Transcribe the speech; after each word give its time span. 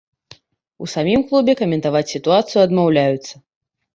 У 0.85 0.87
самім 0.93 1.25
клубе 1.31 1.55
каментаваць 1.59 2.03
сітуацыю 2.13 2.59
адмаўляюцца. 2.65 3.33